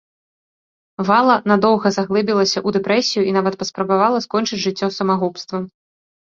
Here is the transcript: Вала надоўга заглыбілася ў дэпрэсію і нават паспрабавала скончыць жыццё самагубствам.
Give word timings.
Вала 1.09 1.35
надоўга 1.51 1.91
заглыбілася 1.97 2.55
ў 2.67 2.77
дэпрэсію 2.79 3.23
і 3.27 3.35
нават 3.37 3.59
паспрабавала 3.61 4.23
скончыць 4.25 4.61
жыццё 4.65 4.87
самагубствам. 4.99 5.63